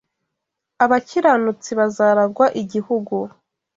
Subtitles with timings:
[0.83, 3.15] abakiranutsi bazaragwa igihugu